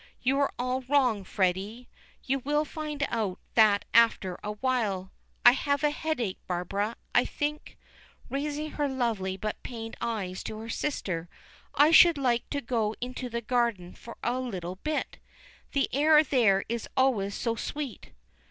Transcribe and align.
You 0.23 0.39
are 0.39 0.51
all 0.57 0.81
wrong, 0.89 1.23
Freddy. 1.23 1.87
You 2.23 2.39
will 2.39 2.65
find 2.65 3.05
out 3.09 3.37
that 3.53 3.85
after 3.93 4.39
awhile. 4.43 5.11
I 5.45 5.51
have 5.51 5.83
a 5.83 5.91
headache, 5.91 6.39
Barbara. 6.47 6.95
I 7.13 7.23
think," 7.23 7.77
raising 8.27 8.71
her 8.71 8.87
lovely 8.89 9.37
but 9.37 9.61
pained 9.61 9.95
eyes 10.01 10.41
to 10.45 10.57
her 10.57 10.69
sister, 10.69 11.29
"I 11.75 11.91
should 11.91 12.17
like 12.17 12.49
to 12.49 12.61
go 12.61 12.95
into 12.99 13.29
the 13.29 13.41
garden 13.41 13.93
for 13.93 14.17
a 14.23 14.39
little 14.39 14.77
bit. 14.77 15.19
The 15.73 15.87
air 15.93 16.23
there 16.23 16.65
is 16.67 16.89
always 16.97 17.35
so 17.35 17.53
sweet." 17.53 18.09